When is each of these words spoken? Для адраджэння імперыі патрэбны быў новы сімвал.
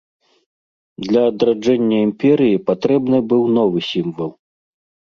Для 1.07 1.21
адраджэння 1.33 1.97
імперыі 2.07 2.65
патрэбны 2.73 3.23
быў 3.31 3.49
новы 3.63 3.79
сімвал. 3.93 4.37